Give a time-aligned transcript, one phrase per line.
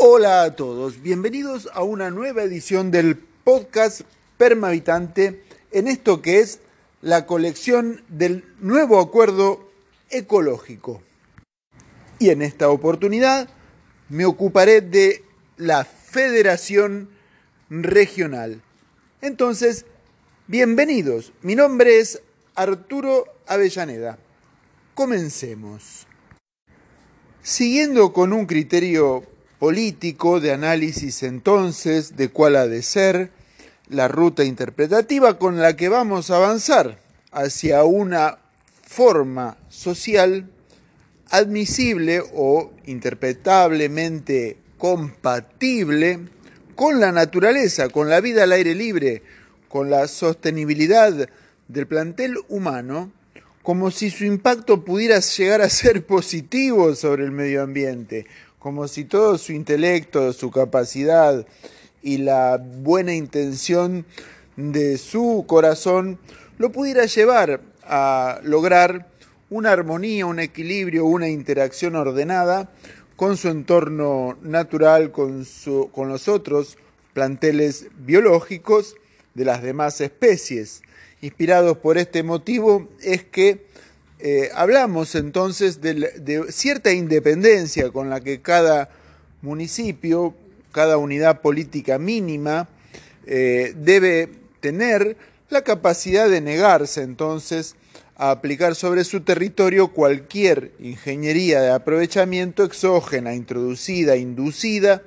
[0.00, 4.02] Hola a todos, bienvenidos a una nueva edición del podcast
[4.36, 6.60] Permavitante en esto que es
[7.02, 9.68] la colección del nuevo acuerdo
[10.08, 11.02] ecológico.
[12.20, 13.48] Y en esta oportunidad
[14.08, 15.24] me ocuparé de
[15.56, 17.10] la Federación
[17.68, 18.62] Regional.
[19.20, 19.84] Entonces,
[20.46, 21.32] bienvenidos.
[21.42, 22.22] Mi nombre es
[22.54, 24.16] Arturo Avellaneda.
[24.94, 26.06] Comencemos.
[27.42, 29.24] Siguiendo con un criterio
[29.58, 33.30] político de análisis entonces de cuál ha de ser
[33.88, 36.98] la ruta interpretativa con la que vamos a avanzar
[37.32, 38.38] hacia una
[38.82, 40.48] forma social
[41.30, 46.20] admisible o interpretablemente compatible
[46.74, 49.22] con la naturaleza, con la vida al aire libre,
[49.68, 51.28] con la sostenibilidad
[51.66, 53.12] del plantel humano,
[53.62, 58.26] como si su impacto pudiera llegar a ser positivo sobre el medio ambiente,
[58.58, 61.46] como si todo su intelecto, su capacidad
[62.02, 64.04] y la buena intención
[64.56, 66.18] de su corazón
[66.58, 69.08] lo pudiera llevar a lograr
[69.50, 72.70] una armonía, un equilibrio, una interacción ordenada
[73.16, 76.76] con su entorno natural, con, su, con los otros
[77.14, 78.96] planteles biológicos
[79.34, 80.82] de las demás especies.
[81.20, 83.66] Inspirados por este motivo es que
[84.20, 88.90] eh, hablamos entonces de, cierta independencia con la que cada
[89.42, 90.34] municipio,
[90.72, 92.68] cada unidad política mínima,
[93.26, 94.28] eh, debe
[94.60, 95.16] tener
[95.50, 97.76] la capacidad de negarse entonces
[98.16, 105.02] a aplicar sobre su territorio cualquier ingeniería de aprovechamiento exógena, introducida, inducida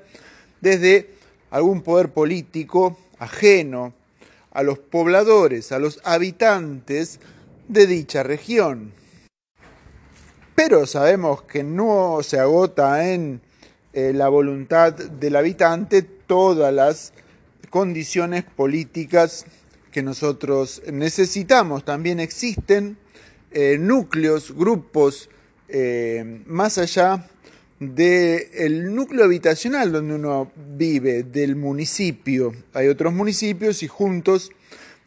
[0.61, 1.09] desde
[1.49, 3.93] algún poder político ajeno
[4.51, 7.19] a los pobladores, a los habitantes
[7.67, 9.00] de dicha región.
[10.55, 13.41] Pero sabemos que no se agota en
[13.93, 17.13] eh, la voluntad del habitante todas las
[17.69, 19.45] condiciones políticas
[19.91, 21.83] que nosotros necesitamos.
[21.83, 22.97] También existen
[23.51, 25.29] eh, núcleos, grupos
[25.67, 27.27] eh, más allá
[27.79, 32.53] del núcleo habitacional donde uno vive, del municipio.
[32.73, 34.51] Hay otros municipios y juntos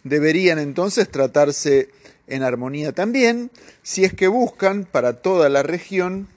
[0.03, 1.89] deberían entonces tratarse
[2.27, 3.51] en armonía también,
[3.83, 6.29] si es que buscan para toda la región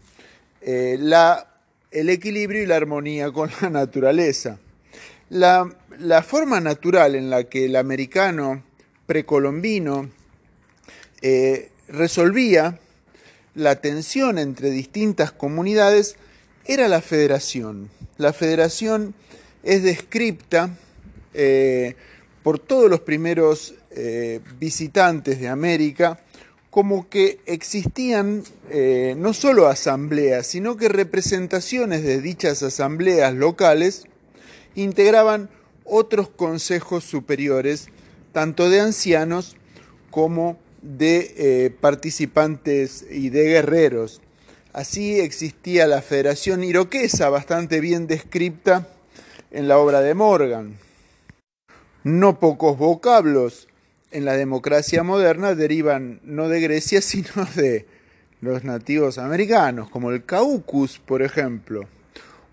[0.62, 1.48] eh, la,
[1.92, 4.60] el equilibrio y la armonía con la naturaleza.
[5.30, 8.64] La, la, forma natural en la que el americano
[9.06, 10.10] precolombino
[11.22, 12.80] eh, resolvía
[13.56, 16.16] la tensión entre distintas comunidades
[16.66, 17.90] era la federación.
[18.18, 19.14] La federación
[19.64, 20.70] es descripta
[21.34, 21.96] eh,
[22.44, 26.20] por todos los primeros eh, visitantes de América
[26.70, 34.04] como que existían eh, no solo asambleas, sino que representaciones de dichas asambleas locales
[34.76, 35.50] integraban
[35.84, 37.88] otros consejos superiores,
[38.34, 39.56] tanto de ancianos
[40.12, 44.22] como de eh, participantes y de guerreros.
[44.74, 48.88] Así existía la Federación Iroquesa, bastante bien descripta
[49.50, 50.78] en la obra de Morgan.
[52.04, 53.68] No pocos vocablos
[54.12, 57.86] en la democracia moderna derivan no de Grecia, sino de
[58.42, 61.88] los nativos americanos, como el caucus, por ejemplo,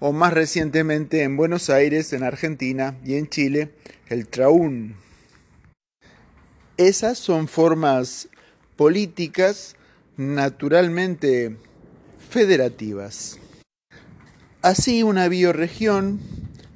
[0.01, 3.71] o más recientemente en Buenos Aires, en Argentina y en Chile,
[4.09, 4.97] el traún.
[6.77, 8.29] Esas son formas
[8.77, 9.77] políticas
[10.17, 11.57] naturalmente
[12.31, 13.39] federativas.
[14.63, 16.21] Así una bioregión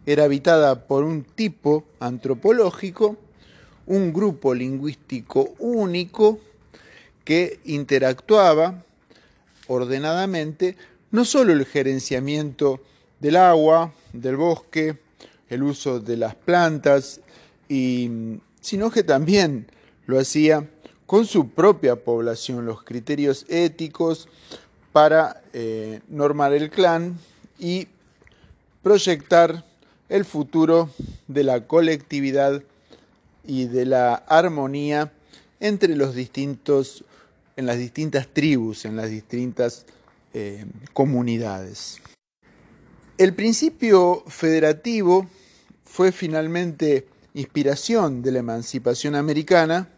[0.07, 3.19] era habitada por un tipo antropológico
[3.89, 6.39] un grupo lingüístico único
[7.25, 8.85] que interactuaba
[9.67, 10.77] ordenadamente
[11.11, 12.81] no solo el gerenciamiento
[13.19, 14.99] del agua, del bosque,
[15.49, 17.21] el uso de las plantas,
[17.69, 19.67] sino que también
[20.07, 20.69] lo hacía
[21.07, 24.29] con su propia población, los criterios éticos
[24.93, 27.19] para eh, normar el clan
[27.59, 27.89] y
[28.83, 29.65] proyectar
[30.11, 30.91] el futuro
[31.27, 32.63] de la colectividad
[33.49, 35.11] y de la armonía
[35.59, 37.03] entre los distintos,
[37.57, 39.87] en las distintas tribus, en las distintas
[40.35, 42.01] eh, comunidades.
[43.17, 45.27] El principio federativo
[45.85, 49.89] fue finalmente inspiración de la emancipación americana,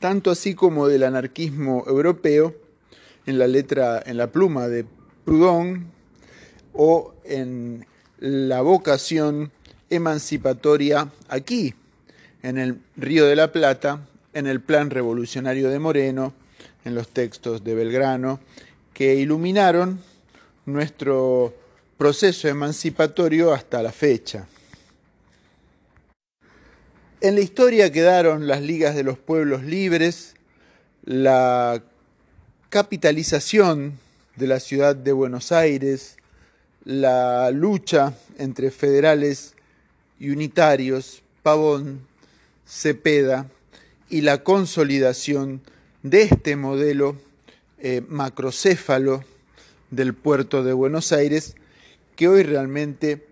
[0.00, 2.56] tanto así como del anarquismo europeo,
[3.26, 4.86] en la letra, en la pluma de
[5.24, 5.92] Proudhon,
[6.72, 7.86] o en
[8.18, 9.52] la vocación
[9.90, 11.74] emancipatoria aquí,
[12.46, 16.32] en el Río de la Plata, en el Plan Revolucionario de Moreno,
[16.84, 18.38] en los textos de Belgrano,
[18.94, 19.98] que iluminaron
[20.64, 21.52] nuestro
[21.98, 24.46] proceso emancipatorio hasta la fecha.
[27.20, 30.36] En la historia quedaron las ligas de los pueblos libres,
[31.04, 31.82] la
[32.68, 33.98] capitalización
[34.36, 36.16] de la ciudad de Buenos Aires,
[36.84, 39.54] la lucha entre federales
[40.20, 42.06] y unitarios, Pavón,
[42.66, 43.48] Cepeda,
[44.08, 45.62] y la consolidación
[46.02, 47.16] de este modelo
[47.78, 49.24] eh, macrocéfalo
[49.90, 51.56] del puerto de Buenos Aires,
[52.14, 53.26] que hoy realmente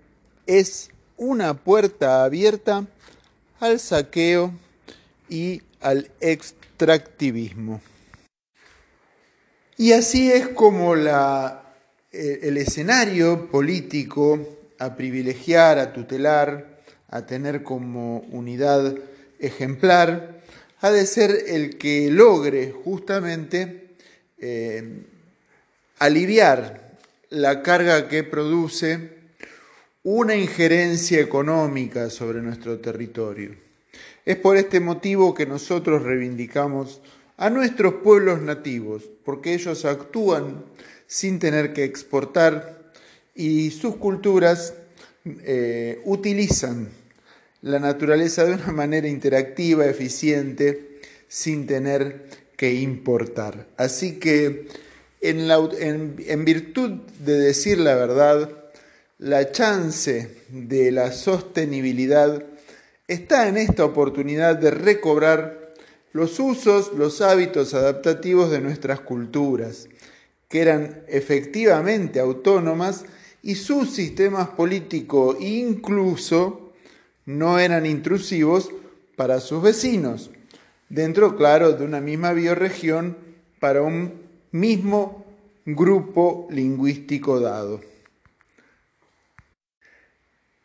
[0.47, 2.87] es una puerta abierta
[3.61, 4.53] al saqueo
[5.29, 7.81] y al extractivismo.
[9.77, 11.75] Y así es como la,
[12.13, 14.39] eh, el escenario político
[14.79, 18.95] a privilegiar, a tutelar, a tener como unidad
[19.47, 20.43] ejemplar,
[20.81, 23.97] ha de ser el que logre justamente
[24.39, 25.05] eh,
[25.99, 26.99] aliviar
[27.31, 29.11] la carga que produce
[30.03, 33.57] una injerencia económica sobre nuestro territorio.
[34.27, 37.01] Es por este motivo que nosotros reivindicamos
[37.37, 40.65] a nuestros pueblos nativos, porque ellos actúan
[41.07, 42.93] sin tener que exportar
[43.35, 44.75] y sus culturas
[45.25, 46.89] eh, utilizan
[47.65, 52.27] la naturaleza de una manera interactiva, eficiente, sin tener
[52.59, 53.67] que importar.
[53.79, 54.69] Así que
[55.23, 56.91] en virtud
[57.21, 58.51] de decir la verdad,
[59.17, 62.45] la chance de la sostenibilidad
[63.09, 65.73] está en esta oportunidad de recobrar
[66.13, 69.89] los usos, los hábitos adaptativos de nuestras culturas,
[70.51, 73.07] que eran efectivamente autónomas
[73.43, 76.64] y sus sistemas políticos incluso
[77.27, 78.71] no eran intrusivos
[79.17, 80.31] para sus vecinos,
[80.89, 83.17] dentro, claro, de una misma bioregión
[83.61, 84.23] para un
[84.53, 85.25] mismo
[85.65, 87.81] grupo lingüístico dado.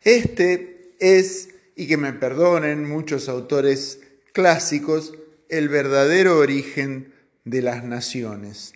[0.02, 4.00] Este es, y que me perdonen muchos autores
[4.32, 5.14] clásicos,
[5.48, 7.12] el verdadero origen
[7.44, 8.72] de las naciones.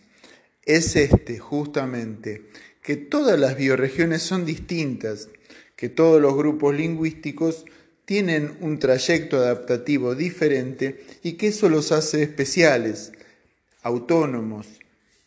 [0.65, 2.49] Es este, justamente,
[2.85, 5.31] que todas las bioregiones son distintas,
[5.75, 7.65] que todos los grupos lingüísticos
[8.05, 13.13] tienen un trayecto adaptativo diferente y que eso los hace especiales,
[13.83, 14.67] autónomos.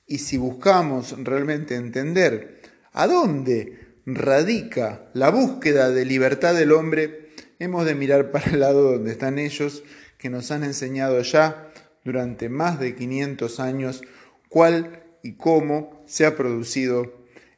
[0.06, 2.62] Y si buscamos realmente entender
[2.94, 8.84] a dónde radica la búsqueda de libertad del hombre, hemos de mirar para el lado
[8.84, 9.84] donde están ellos,
[10.20, 11.74] que nos han enseñado ya
[12.06, 14.04] durante más de 500 años
[14.48, 17.17] cuál y cómo se ha producido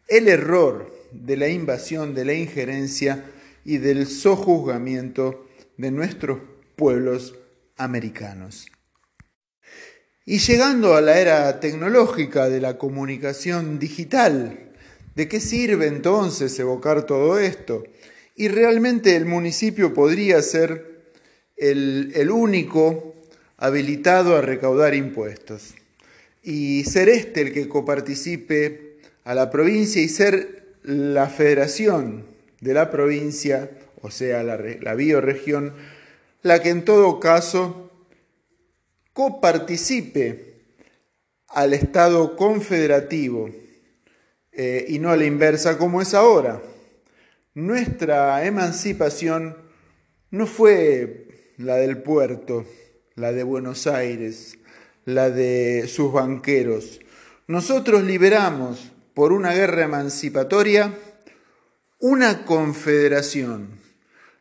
[0.10, 3.26] el error de la invasión, de la injerencia
[3.66, 5.48] y del sojuzgamiento
[5.78, 6.40] de nuestros
[6.76, 7.36] pueblos
[7.78, 8.68] americanos.
[10.26, 14.70] Y llegando a la era tecnológica de la comunicación digital,
[15.20, 17.84] ¿De qué sirve entonces evocar todo esto?
[18.38, 21.12] Y realmente el municipio podría ser
[21.58, 23.16] el, único
[23.58, 25.74] habilitado a recaudar impuestos
[26.42, 28.89] y ser este el que coparticipe
[29.24, 32.26] a la provincia y ser la federación
[32.62, 33.70] de la provincia,
[34.02, 35.74] o sea, la, la bioregión,
[36.42, 37.92] la que en todo caso
[39.14, 40.62] coparticipe
[41.50, 43.50] al Estado confederativo
[44.52, 46.62] eh, y no a la inversa como es ahora.
[47.54, 49.58] Nuestra emancipación
[50.32, 52.66] no fue la del puerto,
[53.16, 54.58] la de Buenos Aires,
[55.06, 57.00] la de sus banqueros.
[57.48, 60.98] Nosotros liberamos por una guerra emancipatoria
[62.00, 63.82] una confederación,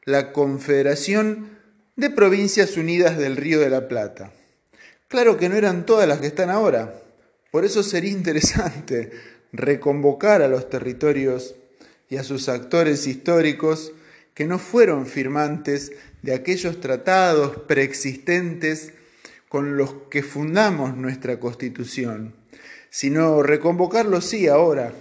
[0.05, 1.59] la Confederación
[1.97, 4.31] de Provincias Unidas del Río de la Plata.
[5.09, 6.95] Claro que no eran todas las que están ahora,
[7.51, 9.11] por eso sería interesante
[9.53, 11.57] reconvocar a los territorios
[12.09, 13.91] y a sus actores históricos
[14.33, 15.91] que no fueron firmantes
[16.23, 18.93] de aquellos tratados preexistentes
[19.49, 22.38] con los que fundamos nuestra constitución,
[22.99, 24.93] sino reconvocarlos sí ahora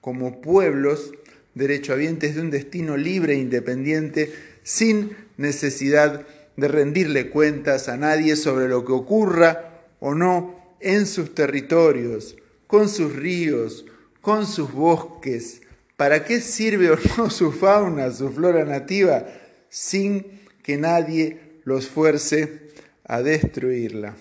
[0.00, 1.12] como pueblos
[1.52, 4.32] derechohabientes de un destino libre e independiente
[4.62, 11.34] sin necesidad de rendirle cuentas a nadie sobre lo que ocurra o no en sus
[11.34, 12.34] territorios,
[12.66, 13.84] con sus ríos,
[14.22, 15.60] con sus bosques.
[15.98, 19.26] ¿Para qué sirve o no su fauna, su flora nativa,
[19.68, 22.70] sin que nadie los fuerce
[23.04, 24.16] a destruirla?